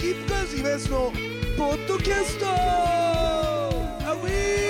[0.00, 1.12] キープカーズイベントの
[1.58, 2.46] ポッドキャスト。
[2.46, 4.60] アウィ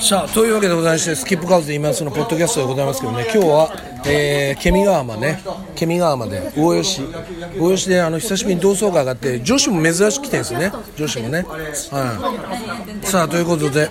[0.00, 3.72] さあというわけでございましてスキップカーズで今そのポッドキャストでございますけどね今日は、
[4.06, 5.42] えー、ケミガ浜ね
[5.74, 7.02] ケミガ浜で大吉
[7.58, 11.42] 大吉であの久しぶりに同窓会があって女子も珍しく来てるんですよね女子もね。
[11.42, 11.58] は
[13.02, 13.06] い。
[13.06, 13.88] さあということで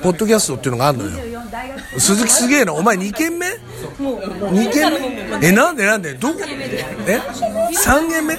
[0.00, 1.31] ポッドキャストっていうのがあるのよ
[1.98, 2.72] 鈴木すげえな。
[2.74, 3.46] お前2軒目
[3.98, 4.90] ？2軒
[5.40, 5.46] 目？
[5.46, 6.14] えなんでなんで？
[6.14, 6.40] どこ？
[7.06, 7.20] え
[7.74, 8.36] ？3軒目？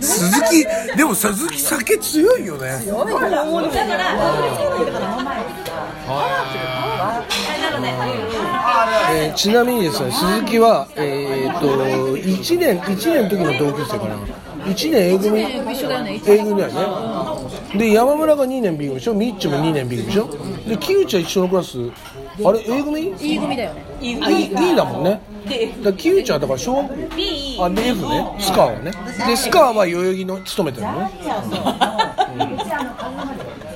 [0.00, 2.80] 鈴木でも鈴木酒強いよね。
[9.16, 14.16] えーちなみにですね鈴木はえーっと1年1年の時の同級生かな。
[14.64, 16.74] 1年 A 組 A 組だよね
[17.76, 19.14] で山村が2年 B 組でしょ？
[19.14, 20.28] ミッチも2年 B 組でしょ？
[20.68, 21.78] で木内は一緒のクラス
[22.44, 23.84] あれ A 組？E 組だよね。
[24.00, 24.16] E, e
[24.76, 25.20] だもんね。
[25.82, 28.36] だ木内はだから小学校 B あで F ね。
[28.38, 28.92] スカーはね。
[29.26, 31.10] でスカーは代々木の勤めてるのね、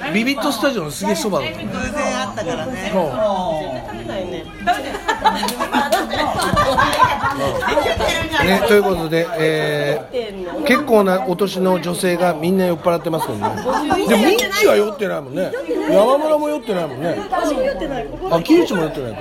[0.06, 0.14] うん。
[0.14, 1.72] ビビットスタジオのすげえそばだった偶然
[2.20, 2.72] あったからね。
[2.72, 4.44] ね、
[8.66, 13.54] ということで、えー、結構なお年の女性がみんな酔っ払ってますけどね。
[14.08, 15.52] でもミッチは酔ってないもんね。
[15.90, 17.16] 山村も酔ってないもんね。
[18.30, 19.16] あ木内も酔ってない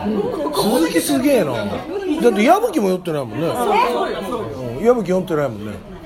[0.53, 1.53] 鈴木すげえな。
[1.53, 3.48] だって矢吹も酔ってないもんね。
[3.48, 5.97] うん矢吹酔ってないもんね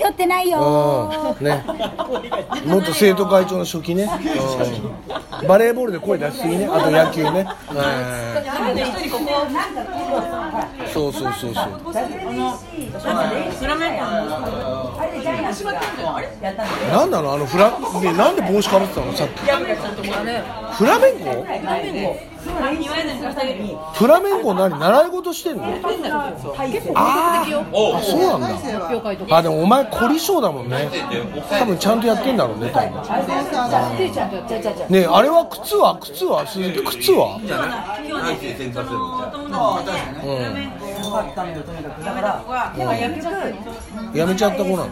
[0.00, 0.58] 酔ってないよ。
[1.38, 1.44] うん。
[1.46, 1.64] ね。
[2.66, 4.08] 元生徒会長の初期ね、
[5.40, 5.46] うん。
[5.46, 6.66] バレーボールで声出しすぎね。
[6.66, 8.20] あと野球ね、えー
[10.92, 11.64] そうそうそうそう。
[16.90, 17.32] なんなの？
[17.34, 17.70] あのフラ
[18.12, 19.12] なんで帽子かぶってたの？
[19.12, 19.40] さっき。
[19.40, 19.48] フ
[20.86, 21.46] ラメンコ
[22.40, 24.78] フラメンコ何？
[24.78, 25.64] 習い事してんの？
[25.64, 27.96] あー。
[27.96, 28.50] あそうなん
[29.28, 29.36] だ。
[29.36, 30.88] あでもお前凝り性だもんね。
[31.50, 32.90] 多分ちゃんとやってんだろうね多分。
[34.88, 35.98] ねえあれは靴は？
[36.00, 36.46] 靴は？
[36.46, 37.38] 鈴木靴は？
[44.14, 44.90] やめちゃった子なの？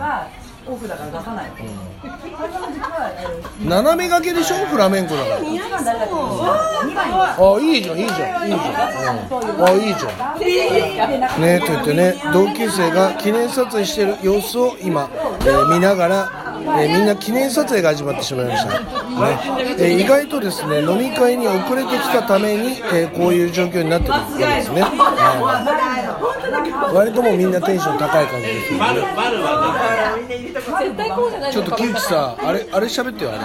[3.65, 4.57] 斜め掛けでしょ？
[4.67, 5.37] フラメンコだから。
[5.37, 5.41] あ
[7.61, 9.31] いいじゃんいいじゃんいいじゃん、う
[9.61, 10.09] ん、あいいじゃ
[11.39, 11.41] ん。
[11.41, 15.09] ねと言ってね同級生が記念撮影してる様子を今、
[15.41, 16.31] えー見ながら、
[16.81, 18.87] えーみんな記念撮影が始まってしまいました、ね。
[19.79, 24.93] えー意外とですね飲み会に遅れてきたために、えーこういう状況になってるわけですね、はい、
[26.93, 28.87] 割ともうみんなテンション高い感じですよね。
[31.53, 33.39] ちょっと木内さあれあれ喋ってよあれ。
[33.39, 33.43] あ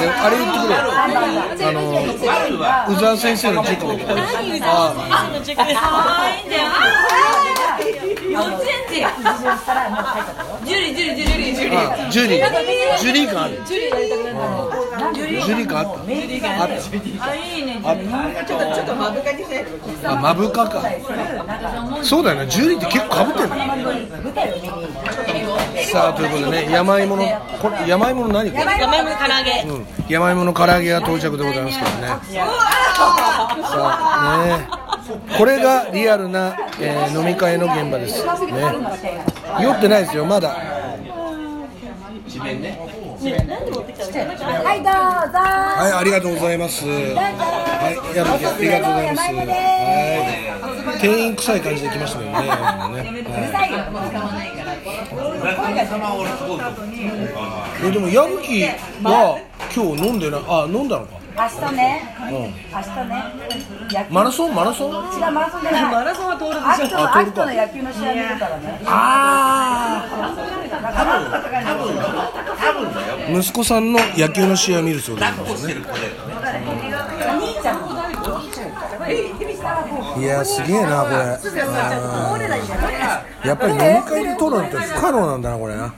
[0.00, 0.80] れあれ言ってくれよ。
[1.68, 1.80] あの
[2.94, 3.88] 宇沢先生の事故
[4.62, 5.40] ああ
[10.64, 11.54] ジュリージュリー
[12.10, 13.32] ジュリー。
[13.32, 13.54] 感ある。
[13.66, 15.66] ジュリー。
[15.66, 15.90] 感あった。
[15.90, 16.68] あったあっ
[18.34, 18.44] た。
[18.44, 19.66] ちょっとちょっとマブカにして。
[20.04, 20.82] あマブカか。
[22.02, 22.46] そうだよね。
[22.48, 23.54] ジュリーって結構かぶってるの。
[25.92, 27.24] さあということでね山芋の
[27.60, 28.50] これ山芋の何？
[28.50, 29.62] これ山芋唐揚げ。
[29.68, 32.08] うん、山芋の唐揚げが到着でございますけどね。
[32.08, 34.66] さあね、
[35.36, 38.24] これがリアルな、えー飲み会の現場です。
[38.24, 38.30] ね、
[39.60, 40.56] 酔ってないですよ、まだ。
[43.32, 44.92] はいどう
[45.32, 45.38] ぞ。
[45.38, 46.84] はい、ありがとうございます。
[46.86, 47.14] はい、
[48.16, 49.32] やありがとうございます。
[49.32, 49.40] は
[50.96, 52.36] い、店員臭い感じで来ましたけどね。
[52.44, 53.72] 今ねはい
[57.82, 58.62] えでも矢吹
[59.02, 59.38] は
[59.74, 61.23] 今日飲んでない、あ、飲んだのか。
[61.36, 62.28] 明日ね、うん。
[62.30, 62.54] 明日
[63.08, 63.24] ね、
[63.90, 64.90] 野球マラソン、マラソン？
[64.90, 65.82] 違うマラソンじゃない。
[65.82, 66.64] マラソンは通るでしょ。
[66.70, 67.32] 秋とあ通るか。
[67.32, 68.80] 秋との野球の試合見るからね。
[68.86, 70.06] あ
[73.28, 75.74] あ息子さんの野球の試合を見るそうですね。
[75.74, 75.82] 兄
[77.60, 77.80] ちゃん。
[77.80, 77.94] も。
[80.16, 81.16] いやすげえなこれ。
[81.16, 81.18] う
[83.44, 83.48] ん。
[83.48, 85.92] やっぱり飲み会で撮るのって不可能なんだなこれな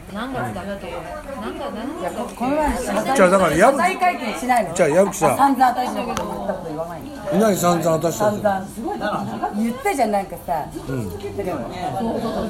[2.10, 4.74] この前謝罪じゃあだから矢吹謝罪会見しないの。
[4.74, 7.06] じゃあ矢吹さん散々私のこと言ったこと言わないの。
[7.40, 9.26] 何散々私た散ち々すごいな。
[9.56, 10.52] 言ったじゃんなんかさ。
[10.52, 11.60] だけど、う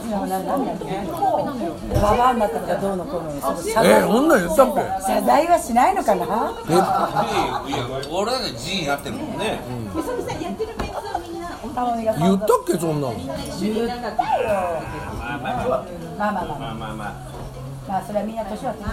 [0.00, 1.12] ちの何何やってるの。
[2.00, 3.30] ババアになったのかどうのこうの。
[3.30, 4.80] えー、こんなん言ったっけ？
[5.06, 6.52] 謝罪はしないのかな？
[8.12, 9.60] 俺らで G やってるもんね。
[11.74, 13.14] 頼みが言ったっけそんなの？
[13.16, 14.48] 言ったよ。
[15.18, 17.14] まあまあまあまあまあ。
[17.86, 18.90] まあそれはみんな年は取る。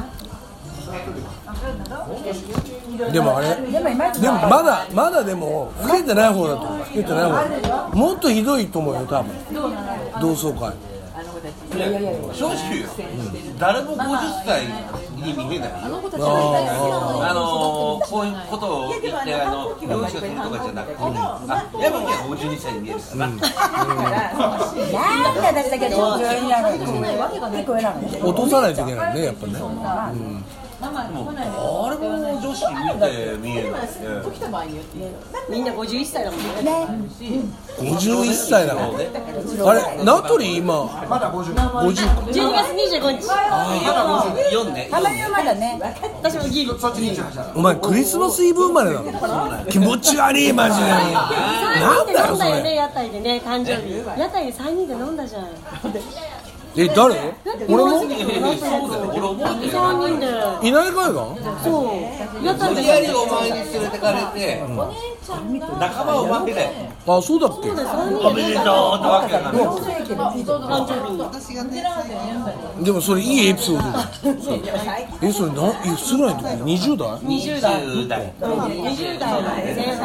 [3.11, 4.09] でもあれでもいま
[4.63, 9.31] だまだでも増えてない方だと思う増えてない方もっとひどいと思うよ多分。
[10.21, 10.73] 同窓会。
[12.33, 12.85] 正直、
[13.59, 14.65] 誰も50歳
[15.15, 15.69] に見えない。
[15.69, 21.01] よああのー、こういうことを言ってあの容赦するとかじゃなくて、あ
[21.79, 23.45] 山木は52歳に見えるから、なんだ
[25.79, 29.53] け東京になるの結構なのあ落とさないといけないねやっぱね
[30.91, 31.23] 誰も
[32.41, 33.89] 女子見て見えないね。
[35.49, 36.87] みんな51歳だもんね。
[37.77, 39.09] 51歳だからね。
[39.65, 41.93] あれ名取今まだ50 50
[42.31, 44.87] 12月25日まだ四ね。
[44.91, 45.79] たまにはまだね。
[46.21, 46.71] 私もギリ
[47.55, 49.65] お前クリスマスイブ生まれなの。
[49.65, 52.63] 気持ち悪いマジでなんだよそ飲んだよね。
[52.63, 53.41] れ屋台でね。
[53.43, 55.47] 誕生日屋台で3人で飲んだじゃん
[56.75, 57.15] え誰？
[57.69, 57.99] 俺も？
[57.99, 58.23] そうだよ
[59.13, 59.77] 俺覚えてる3
[60.07, 60.25] 人で
[60.67, 61.17] いない海岸？
[61.63, 61.85] そう。
[62.43, 64.61] 無理やりお前に連れてかれて、
[65.79, 66.69] 仲間を負けで
[67.07, 67.69] あそうだっけ？
[67.69, 67.73] お
[68.33, 68.69] めでとうって
[69.07, 69.37] わけ
[72.83, 74.09] でもそれいいエピソードだ
[75.21, 76.47] えそれないくつぐらいの時
[76.89, 77.83] 20代？20代。
[77.83, 78.33] 10代。
[78.41, 80.03] 20代の前半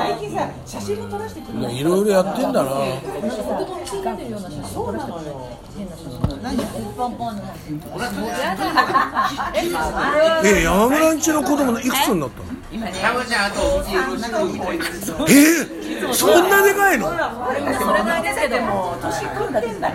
[1.61, 2.71] いやいろいろやってんだな
[10.45, 12.49] え山村んちの子供いくつになったの？
[13.01, 17.09] 山ちゃんあとうちよろしくみたいなえー、そんなでかいの？
[17.09, 17.15] そ
[17.93, 19.93] れぐらいですけども年組んだですね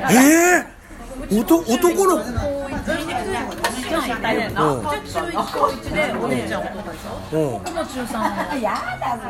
[1.29, 2.17] えー、おと男の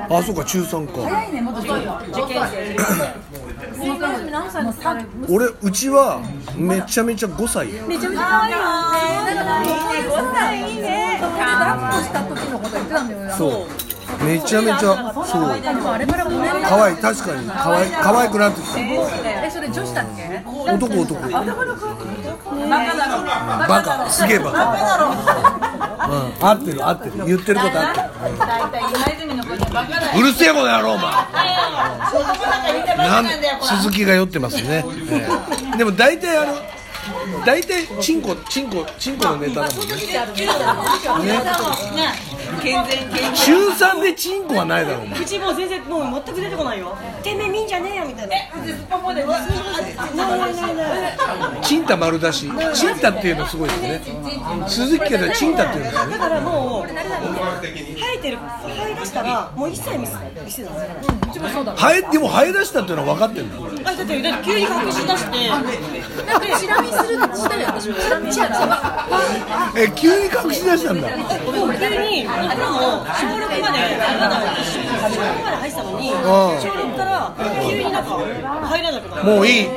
[0.09, 1.01] あそうか中3か。
[1.09, 2.75] 早いねもっとそうよ受験生
[5.33, 6.19] 俺うちは
[6.55, 7.67] めちゃめちゃ5歳。
[7.87, 8.59] めちゃめちゃ可愛いよ
[10.73, 11.17] いいね。
[11.21, 11.31] 抱っ
[11.91, 13.67] こした時のこと言ってたんだよそう
[14.25, 15.43] めちゃめちゃそう。
[16.63, 17.47] 可愛い確かに。
[17.49, 18.79] 可愛い可愛くなってきた。
[18.79, 20.41] えそれ女子だっけ？
[20.71, 21.19] 男男。
[23.67, 24.09] バカ。
[24.09, 24.59] すげえバカ。
[26.09, 27.25] うん合ってる合ってる。
[27.25, 28.07] 言ってること合ってる。
[30.17, 31.11] うるせえこの野郎お前。
[32.97, 33.25] なん
[33.61, 35.27] 鈴木が酔ってますね、え
[35.73, 35.77] え。
[35.77, 36.53] でも大体あの
[37.45, 39.93] 大体チンコチンコチンコのネタだもんね。
[42.61, 45.19] 健全健中3でチンコはないだろお前。
[45.19, 46.95] 口もう全然もう全く出てこないよ。
[47.21, 48.35] てめえ見んじゃねえよみたいな。
[51.61, 52.51] チンタ丸出し。
[52.73, 54.01] チンタっていうのすごいですね。
[54.67, 56.17] 鈴木家ではチンタっていうんですよね。
[56.17, 56.99] だからもう生
[58.15, 60.13] えてる生え出したらもう一切見せ
[60.45, 60.73] 見せない。
[61.75, 63.57] 生えでも生え出したっていうのは分かってんだ
[63.91, 65.31] あだってだって急に隠し出して。
[65.33, 67.95] でチラ見するってしたよ私も
[69.75, 71.07] え急に隠し出したんだ。
[71.09, 73.77] もう急にあでも小6まで
[74.19, 76.13] まだ小6まで入ってたのにん。
[76.13, 77.33] 小6から
[77.67, 78.09] 急になんか
[78.67, 79.67] 入らなくなるもういい。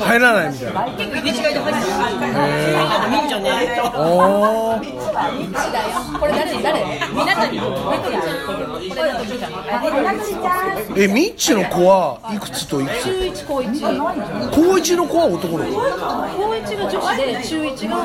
[0.00, 0.84] 入らないみたいな。
[0.96, 1.76] 結構入れ違いで入っ
[2.18, 2.32] てる
[3.10, 3.48] 見んじゃね。
[3.94, 4.80] おー。
[6.18, 6.74] これ誰誰？
[7.12, 7.58] みなたに
[10.96, 13.44] えミッチの子はいくつといくつ？
[13.46, 13.62] 高
[14.78, 15.70] 一の子は男の子
[16.36, 17.96] 高一が女子で中一が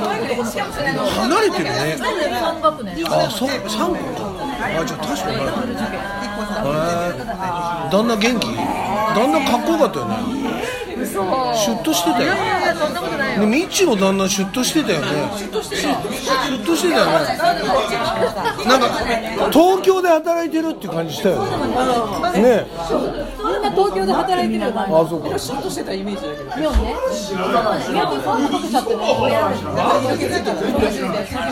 [0.00, 0.60] 男の子
[1.20, 1.70] 離れてるね。
[2.40, 4.30] 三学年あそう3個か
[4.80, 7.20] あじゃあ確かにへえ
[7.90, 8.46] 旦那元気
[9.14, 10.16] 旦那かっこよかったよね
[11.00, 12.40] シュッとしてたよね
[12.78, 15.06] そんなことないよねミッチの旦那シュッとしてたよね
[15.36, 17.12] シュッとしてたよね
[18.66, 20.70] なんか東京で働いてる。
[20.70, 21.44] っていう感じしたよ
[22.32, 22.66] ねね
[23.60, 25.38] んな東京で働いてるよなあそうか。
[25.38, 26.50] シュッとしてたイメージだけど。
[26.56, 26.96] 妙ね。
[27.20, 27.38] そん
[28.42, 29.04] なことしちゃってね。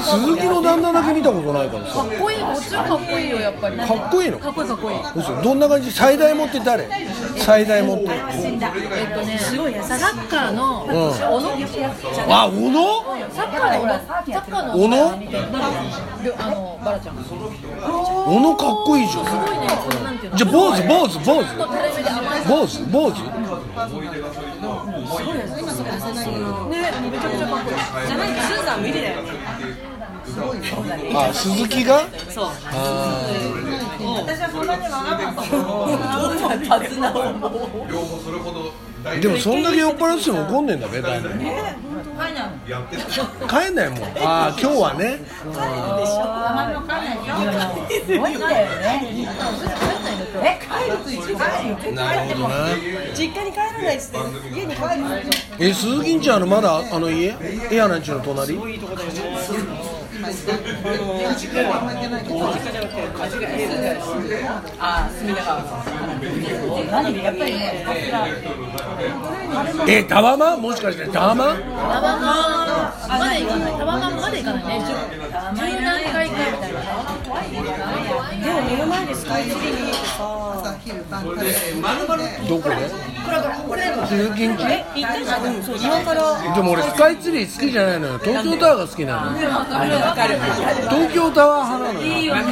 [0.02, 3.76] 鈴木の旦那だけ見たことないからさかっこいいこっちはかっこいいよやっぱり。
[3.76, 4.38] かっこいいの。
[4.38, 5.92] かっこいいかっこいい嘘どんな感じ？
[5.92, 6.88] 最大持って誰？
[7.36, 8.04] 最大持って。
[8.08, 10.86] えっとねサッカーの。
[10.86, 11.50] 小野
[12.28, 12.80] あ小野？
[13.30, 14.96] サッカーのほらサッカーの小野？
[16.38, 17.16] あのバラちゃん。
[17.24, 19.24] すごい小野かっこいいじゃん。
[19.24, 20.36] ねこのなんていうの。
[20.38, 21.46] じゃあ坊主坊主坊主
[22.48, 22.80] 坊主？
[22.90, 23.16] 坊主？
[26.68, 26.76] ね
[27.10, 27.76] めちゃくちゃかっこいい。
[28.06, 29.16] じゃないとスーザン無理だよ
[31.14, 32.50] あ鈴木がそう。
[39.20, 41.30] でもそんだけ酔っ払ってても怒んねえんだべ大体
[42.18, 44.08] 帰んないもん。
[44.18, 45.20] ああ今日はね。
[47.88, 49.16] すごいんだよね
[50.42, 51.40] え帰ると一番
[51.94, 52.54] なるほどな
[53.14, 54.18] 実家に帰らないっつって。
[54.52, 54.88] 家に帰る
[55.58, 57.36] え鈴木んちゃんあのまだあの家？
[57.70, 58.58] エアナんちの隣？
[64.78, 65.66] あ、隅田川の。
[66.90, 67.84] 何やっぱりね
[69.88, 70.62] えタワマン？
[70.62, 71.56] もしかしてタワマン？
[71.58, 73.72] タワマンまで行かない。
[73.72, 74.84] タワマンまで行かないね。
[74.86, 74.92] 十
[75.62, 76.80] 十何回かみたいな。
[78.86, 80.18] 前でスカイツリー見えてさ
[82.48, 82.68] どこ？
[82.68, 82.76] で
[84.08, 89.48] 通勤中行ったじゃんうんそう今からでも俺スカイツリー好きじゃないのよ東京タワーが好きなのよ
[90.90, 92.42] 東京タワー派なのよいいよね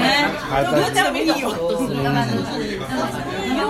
[0.71, 1.47] どうやったら見るよ色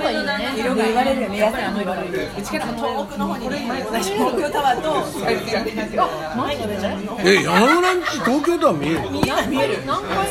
[0.01, 0.33] がいいね。
[0.59, 5.71] 色が言われるよね安いの言われるうちから遠くの方に東京タワーとスカイツリーが見
[7.31, 10.27] え山村んち東京タワー見えるの見える見える何回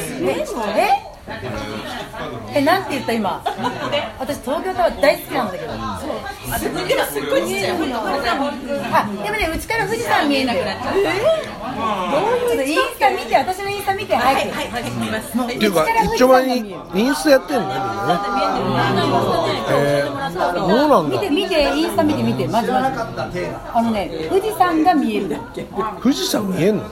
[0.79, 1.15] ええ
[2.62, 3.41] なんて言った今？
[4.19, 5.74] 私東京タワー大好きなんだけど。
[5.75, 7.77] すっごいちっちゃい。
[7.77, 7.95] 本当
[9.24, 11.01] でもねうちから富士山見えなくなっちゃうど
[12.53, 14.41] ういうインスタ見て私のインスタ見てはいは
[14.79, 15.38] い見ます。
[15.38, 18.13] っていうか一丁前にインスタやってんのねみんな
[18.93, 19.01] ね
[19.67, 20.09] えー、
[20.53, 23.00] そうなんだ見て見てインスタ見て見てマジマジ
[23.74, 25.35] あのね富士山が見える。
[26.01, 26.83] 富士山見えんの？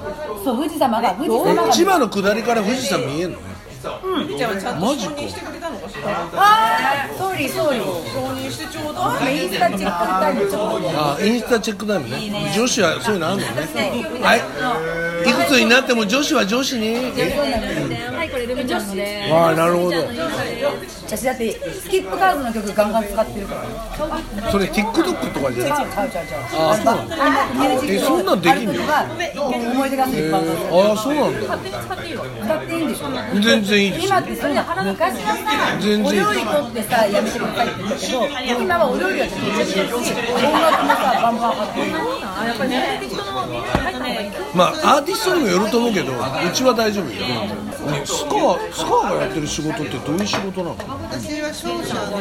[0.43, 3.37] そう富士山が富士山が千葉の下りから富士山見えんの？
[3.37, 3.52] ね
[3.83, 5.13] じゃあちゃんとマジか。
[5.13, 6.29] 承認してくれたのかしら？
[6.33, 7.17] あー。
[7.17, 10.89] sorry sorry 承認してちょうだいインスタチェックタイムちょっと。
[10.95, 12.53] あインスタチェックタイムね。
[12.55, 13.51] 女子はそういうのあるのね。
[14.21, 14.39] はい。
[15.29, 16.95] いくつになっても女子は女子に。
[16.95, 17.01] は
[18.23, 19.29] い、これルミちゃんので。
[19.31, 19.95] ああなるほど
[21.15, 23.61] 私だってスキップカードの曲ガンガン使ってるから。
[24.51, 25.85] それ TikTok とかじゃない？
[25.85, 27.15] あそうなんだ。
[27.85, 28.73] えそんなんできんの？
[28.87, 29.05] が
[29.37, 31.39] 思い出がするいっぱいあるああそうなんだ。
[31.43, 33.05] 使っていいんでしょ
[33.41, 35.45] 全然いいです今ってそういうの昔はさ
[35.77, 44.31] お料理とってさやめてくださいって言ったけど今はお料理はちょっとめちゃくちゃし音楽もさバンバン張ってるあ、やっぱりね、適当なの入った方がいい。
[44.55, 46.15] まあアーティストにもよると思うけどう
[46.53, 47.11] ちは大丈夫よ。
[47.21, 47.61] ね
[48.05, 50.75] スカスカがやってる仕事ってどういう仕事なの？
[51.03, 52.17] 私は商社の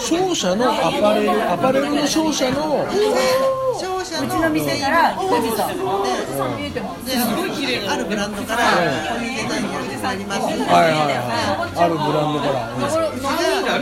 [0.00, 2.86] 商社のアパレルアパレルの商社の。
[3.80, 5.68] 商社うちの店から富士山
[6.66, 9.68] であるブランドからこういうデザイン
[10.02, 10.40] があります。
[10.42, 11.78] はいはいはい。
[11.78, 12.68] あるブランドから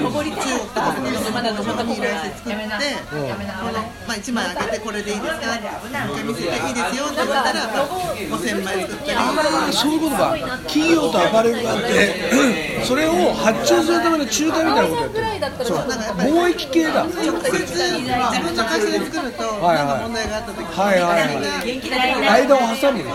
[0.00, 0.94] が中国とか
[1.32, 14.00] まだの元に依頼して作って、まあ、1枚開けてこれでいいですかじゃ見せていいですよって言ったら、まあ、5000枚作ったりあそういうことか企業とアパレルがあってそれを発注する。
[14.00, 17.04] ための仲介みたいなことやってるそう貿易系だ。
[17.04, 19.76] 直接自分の会社で作るとはい。
[19.76, 21.90] 何か問題があった時に
[22.30, 23.10] 間を挟むの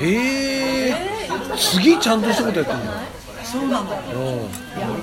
[0.00, 0.94] へえ
[1.56, 2.92] 次ちゃんとしたことやってるんだ
[3.46, 3.96] そうなんだ。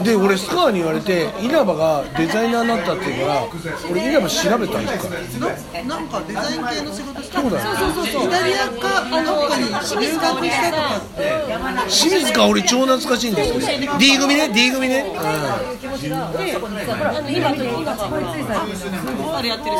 [0.03, 3.43] で俺スカーに言われて稲葉がデザイナーになったって言うから
[3.89, 5.07] 俺稲葉調べたんです
[5.39, 5.47] か？
[5.73, 7.75] らなんかデザイン系の仕事してそうだよイ
[8.29, 10.35] タリアかどっかに留学したと
[10.77, 11.33] かって。
[11.89, 13.59] 清水か俺超懐かしいんですよ。
[13.97, 15.23] D 組ね？D 組ね、今と
[17.63, 18.65] 今こいついさ
[19.37, 19.75] あれやってる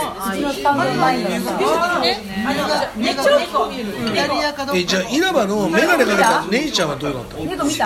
[4.74, 7.86] えじゃあ稲葉の眼鏡かけた姉ちゃんはどうだったの猫見た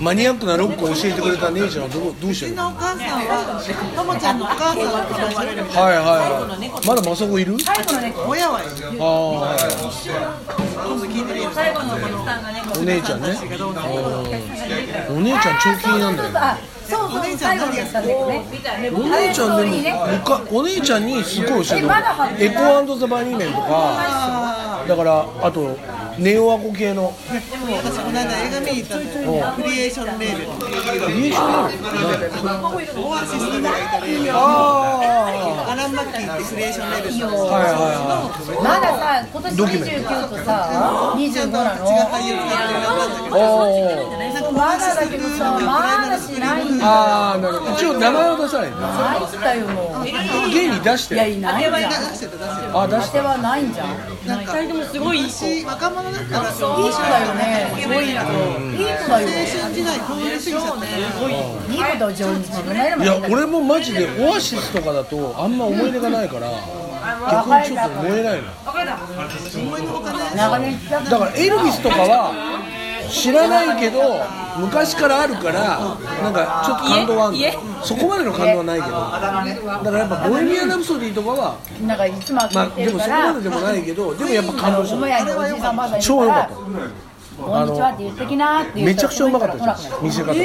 [0.00, 2.56] マニアックなロックを教えてくれた姉ちゃんはどうどうしてる？
[2.56, 3.62] のうちのお母さんは
[3.94, 8.30] ともちゃんのお母さんと一緒にはいはいはいまだマサゴいる最後の猫。
[8.30, 13.28] 親はいるああはい今度聞いてみるお姉ちゃんね
[15.08, 25.76] お姉ちゃん超気になんだよあそうそう最後のやつだねお姉ちゃんでもいいねむかお姉ちゃんにすごい教えてえまだ貼ってエコザ・バニーメンとかだからあと
[26.18, 27.12] ネオアコ系の。
[27.30, 30.50] でも私この間映画見に行ったんだよクリエーションレーベル
[31.06, 31.32] クリエー。
[31.32, 32.70] ションなのオ
[33.16, 36.72] アシスとかがいたりあアラン・マッキーってクリエー。
[36.72, 42.68] ションレーベルのあはいはいはまださ今年29とさ25なの違う俳優使っ
[43.72, 49.66] てる名なんまだだけどさまだしないんだああなるほど一応名前を出さないんだ入ったよ。
[49.68, 50.02] もう。
[50.02, 51.14] 現に出して。
[51.14, 52.36] いやいないじゃん出してた。
[52.36, 53.86] 出してあ出して当てはないんじゃん。
[53.88, 53.90] い
[54.26, 54.36] た。
[54.36, 57.70] なんかでもすごいい若者だったらい子だよね。
[57.80, 60.86] すごいいい子だよ青春時代通り過ぎちゃったね
[61.70, 61.74] い。
[61.74, 66.50] い子だよ自分自分がいや俺もマジでオアシスとかだとあんま思い入れがないから
[67.30, 68.48] 逆にちょっと燃えないの
[70.36, 72.32] 長年だからエルビスとかは
[73.12, 74.20] 知らないけど
[74.58, 77.84] 昔からあるからなんかちょっと感動はあるの。
[77.84, 78.92] そこまでの感動はないけど。
[78.92, 84.96] だからやっぱ「ボヘミアン・ラプソディ」とかはなんかいつもまあ聞いてでもそこまででもないけどでもやっぱ感動した。
[86.00, 86.90] 超良かっから
[87.42, 90.38] こんにちはって言ってきなって言めちゃくちゃうまかったじゃん見せ方とか、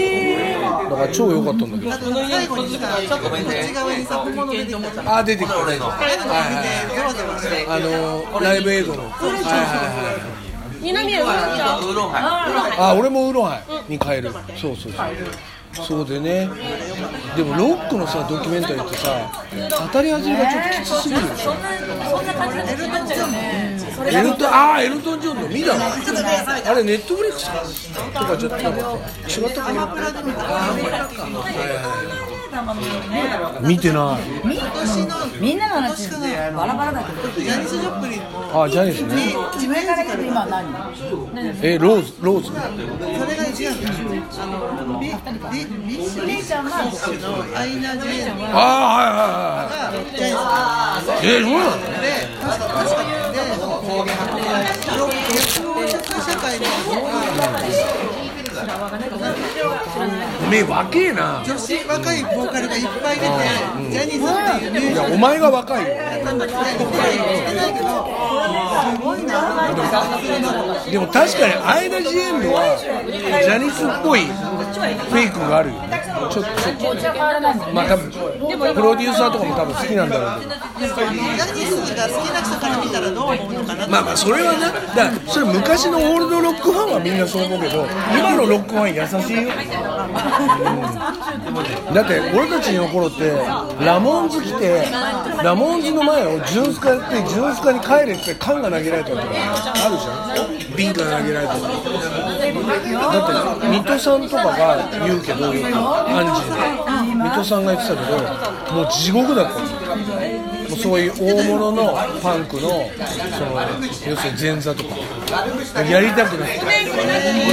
[0.90, 1.92] だから超良かったんだけど。
[1.92, 1.98] こ
[2.62, 5.60] っち側にさ本物出てきたじゃんあ出てきたあ
[7.80, 9.04] のライブ映像の。
[9.04, 10.47] はいはいはい
[10.94, 11.26] 二宮う。
[11.26, 13.92] ろちゃんウーロンハあ俺もウーロンハイ。
[13.92, 15.06] に変えるそうそうそう。
[15.86, 16.50] そうでね。
[17.36, 21.54] でもロックのさドキュメンタリーってさ当たり外れがちょっときつすぎるでしょ。
[21.54, 23.78] そんな感じでなっちゃうよね。
[24.08, 25.86] エルトンああエルトン・ジョンの見たの？
[25.86, 27.46] あれネットフリックス
[27.94, 29.84] とかちょっとなんか違ったかな？
[29.84, 31.22] あアマプラか。
[31.24, 32.37] はいはい
[33.62, 34.22] 見てない。
[35.40, 37.30] みんなの話バラバラだけど。
[37.40, 38.20] ジャニス・ジョプリン。
[38.48, 40.66] もあジャニーズね上から言うと今は何
[41.62, 42.48] えローズローズ？
[42.48, 44.46] それが違うんだよあ
[44.84, 45.14] のビビ
[45.86, 46.90] ビッシュ姉ちゃんはの
[47.58, 51.76] アイナ・ジ・エンがああはいはいはいジャニスえそうなの？
[52.02, 52.08] で
[52.42, 53.44] 確か確かで
[54.98, 56.66] ロック社会の
[58.88, 61.44] おめえ若えな。
[61.46, 63.28] 女子若いボーカルがいっぱい出て
[63.92, 65.94] ジャニーズっていういやお前が若いよ
[70.92, 75.76] でも確かにアイナ・ジ・エンドはジャニスっぽいフェイクがあるよ。
[75.88, 76.02] ね
[76.32, 76.50] ちょっと。
[77.74, 78.18] まあ多分プ
[78.82, 84.72] ロデューサーとかも多分好きなんだろうけどジャニーズが好きな人から見たらどう思うのかなまあまあそれはな。
[84.72, 87.86] だからそれ昔のオールドロックファンはみんなそう思うけど
[88.18, 89.52] 今のロックファン優しいよ、
[91.88, 91.94] うん。
[91.94, 93.32] だって俺たちの頃って
[93.86, 94.86] ラモンズ来て
[95.44, 99.24] ラモンズの前をジュンスカってジュンスカに帰れって缶が投げられたとか
[99.86, 100.10] あるじゃ
[100.44, 100.76] ん。
[100.76, 101.74] 瓶が投げられたとかだ
[103.56, 105.70] って水戸さんとかが言うけどアンジー
[107.16, 109.60] の水戸さんが言ってたけどもう地獄だったの。
[110.68, 113.62] もうそういう大物のパンクのその
[114.08, 114.96] 要するに前座とか。
[115.90, 116.64] やりたくなくて要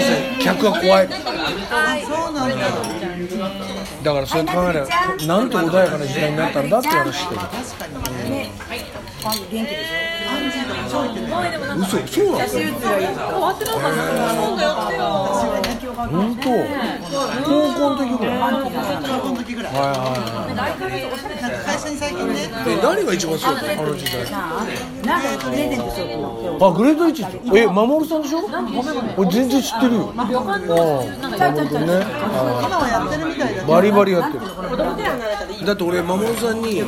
[0.01, 1.17] するに客が怖いだ
[4.03, 4.87] だからそう考えれば
[5.27, 7.41] なんて穏やかな時代になったんだって話してる
[10.95, 12.63] 嘘そうなの終
[13.43, 13.99] わってなかった
[14.35, 14.63] そうだ。
[14.65, 14.71] よ
[15.65, 16.45] 来てよ本当。
[17.45, 18.39] 高校の時ぐらい。
[18.39, 19.93] はい高校の時ぐらいはいは
[20.51, 24.31] いなんか会社に最近ねえ何が一番好きだったあの時代？
[24.31, 26.23] なんかプレゼントしようと思
[26.57, 27.23] ってあグレートイッチ。
[27.23, 28.39] ってえ守さんでしょ？
[29.17, 30.13] 俺全然知ってるよ。
[30.17, 30.41] ああ守
[31.69, 32.63] 君ねあ。
[32.65, 34.45] 今はやってるみたいだあバリバリやってる
[35.65, 36.87] だって俺守さんにあ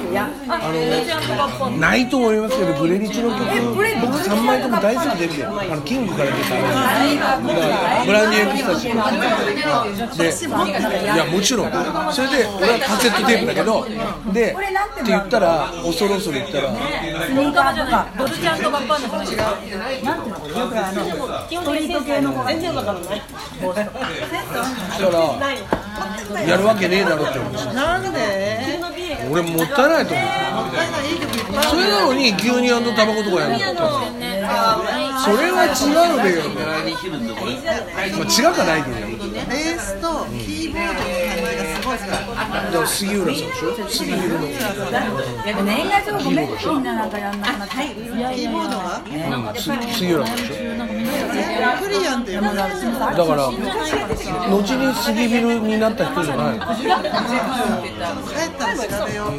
[1.62, 3.40] のないと思いますけどグレリチの曲
[3.74, 3.84] 僕
[4.18, 7.38] 3枚とも大好きであのキングから出た
[8.04, 10.50] ブランディエクスタシー
[11.00, 11.70] でいやもちろん。
[12.12, 13.86] それで俺はカセットテープだけど
[14.32, 16.76] でって言ったら恐る恐る言ったらス
[17.32, 19.82] ニーカーとかドルちゃんとバッパーの話なんていうの？
[20.60, 23.22] よくあの基本的に先生全然わからない。
[23.60, 25.85] そしたら
[26.48, 27.50] やるわけねえだろって思う。
[27.50, 27.58] んで？
[27.58, 28.78] すよなんで
[29.30, 30.06] 俺もったいない。
[30.06, 30.26] と思う
[31.70, 33.80] それなのに牛乳タバコとかやるの
[35.26, 40.06] それは違うべよ、まあ、違くはないけどるベースと
[40.38, 42.14] キーボードの感じがすごい好きだ
[42.70, 43.74] から杉浦さんでしょ？
[43.88, 44.46] 杉浦の
[45.66, 49.02] 年賀状ごめんねみんななんかやんなくなってキーボードは
[49.90, 50.36] 杉浦さん。
[50.36, 50.54] でしょ
[51.82, 52.50] クリアンってだか
[53.34, 56.72] ら後に杉ビルになった人じゃないの帰
[58.46, 59.32] ったら調べよう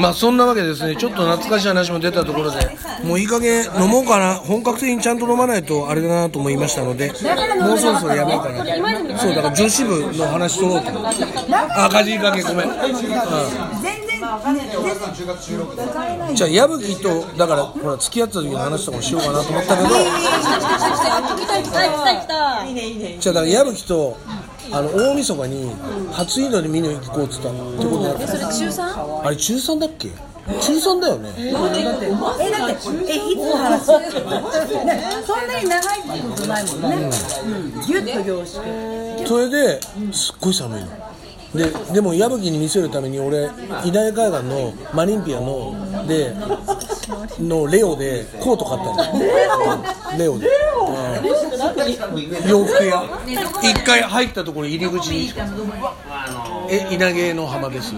[0.00, 0.96] まあそんなわけでですね。
[0.96, 2.56] ちょっと懐かしい話も出たところで
[3.04, 4.34] もういい加減飲もうかな。
[4.36, 7.12] 本格的にちゃんと飲まないとあれだなと思いましたので
[7.60, 8.64] もうそろそろやめようかな。
[9.18, 11.24] そうだから女子部の話取ろうと思って。
[11.54, 12.74] あかじいかけごめん、うん。
[16.34, 19.88] じゃあ矢吹とだからほら付き合ってた時の話とかもしようかなと思ったけど。
[23.20, 24.16] じゃあだから矢吹と
[24.72, 25.74] あの大晦日に
[26.12, 27.70] 初日の出見に行こうっつったの。
[27.74, 29.26] ってことだったそれ中 3?
[29.26, 30.08] あれ中3だっけ？
[30.60, 31.32] 中3だよね。
[31.38, 32.06] えだって
[33.08, 34.10] えいつの話ね
[35.26, 37.10] そんなに長いってことないもんね
[37.44, 38.62] うんギュッと凝縮
[39.26, 39.80] それで
[40.12, 40.88] すっごい寒いの。
[41.54, 43.48] ででも矢吹に見せるために俺
[43.84, 45.72] 稲毛海岸のマリンピアの
[46.06, 46.34] で
[47.38, 50.18] のレオでコート買ったの。
[50.18, 50.50] レオで、う
[51.22, 52.50] ん。
[52.50, 53.04] 洋服屋。
[53.62, 55.32] 一回入ったところ入り口に
[56.68, 57.94] え稲毛の浜です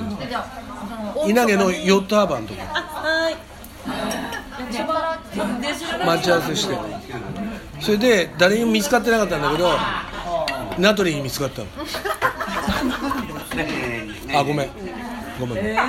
[1.26, 3.36] 稲毛のヨットハーバーのとこはい。
[6.04, 6.76] 待ち合わせして。
[7.80, 9.70] それで誰にも見つかってなかったんだけど
[10.78, 11.68] 名取に見つかったの。
[14.34, 14.70] あごめん。
[15.38, 15.64] ごめん。
[15.64, 15.82] よ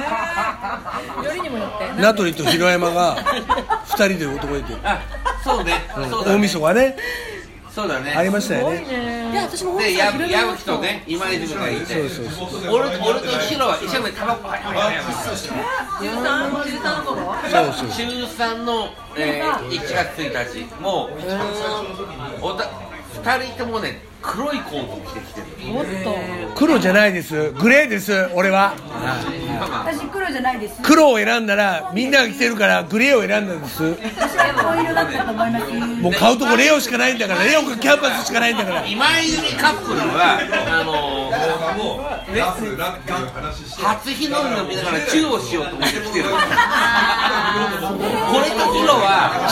[1.34, 2.02] りにもよって。
[2.02, 4.74] 名取と広山が2人で男出て
[5.44, 5.74] そうね。
[6.10, 6.38] そうだね。
[6.38, 6.98] 大晦日ね
[7.78, 8.12] そうだね。
[8.12, 9.32] ありましたよね。
[9.32, 10.06] いや私も本当でに矢
[10.42, 12.10] 矢吹とね今泉がいて。
[12.10, 13.28] そうそうそう俺俺と
[13.68, 15.58] は一緒にタバコはいはいはいそうそう
[17.90, 20.82] 中3の、えー、1月1日。
[20.82, 21.10] も
[22.42, 22.64] うおた
[23.22, 25.46] 2人ともね黒いコートを着てきてる。
[26.56, 27.52] 黒じゃないです。
[27.52, 28.74] グレーです俺は
[29.60, 30.82] 私黒じゃないです。
[30.82, 33.84] 黒を選んだらみんなが着てるからグレーを選んだんです。
[33.84, 35.72] 私は紺色だったと思います。
[36.02, 38.86] もう買うとこレオしかないんだからレオかキャンパスしかないんだから。
[38.86, 41.38] 今泉カップルはあのー
[42.34, 42.66] ね、初
[44.14, 46.26] 日の出を見ながらチューをしようと思って来てる。
[46.26, 46.34] こ
[48.40, 49.48] れとヒロは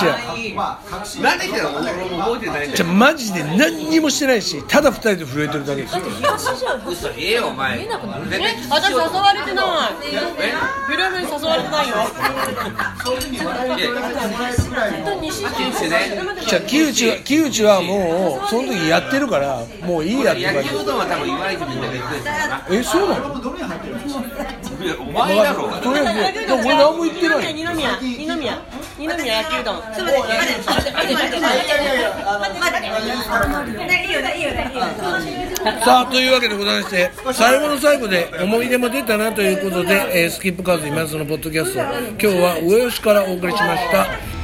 [1.22, 5.96] 何で来たの俺も覚えてないんだよじゃあマジで何にもしてないしただ二人で震えてるだけです
[6.88, 7.88] 嘘ええよお前。
[8.70, 9.66] 私誘われてない。
[9.95, 11.96] えフルームに誘われてないよ。
[13.78, 13.90] いや
[15.56, 15.96] 九州ね
[16.48, 22.62] じゃあ木内は木内はもうその時やってるからもういいやって感じ野球うどんは多分今泉みたいな言ってるんだよな
[29.00, 30.88] えそうなのい
[32.02, 44.35] やお前だろとりあえずいや俺何も言ってない二宮二宮二宮野球どんさあというわけでございまして最後の最後で思い出も出たなということで、えースキップカーズ今津のポッドキャスト今日は上吉からお送りしました